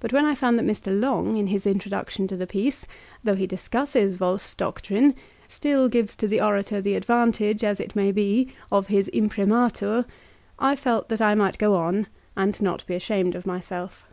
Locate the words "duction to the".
1.90-2.46